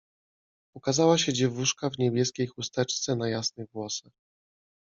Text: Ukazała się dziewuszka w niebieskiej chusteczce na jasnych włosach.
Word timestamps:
Ukazała 0.75 1.17
się 1.17 1.33
dziewuszka 1.33 1.89
w 1.89 1.97
niebieskiej 1.99 2.47
chusteczce 2.47 3.15
na 3.15 3.29
jasnych 3.29 3.69
włosach. 3.71 4.13